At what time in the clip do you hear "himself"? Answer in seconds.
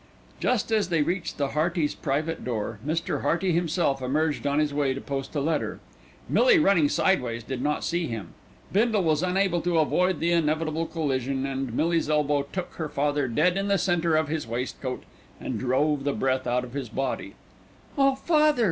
3.51-4.01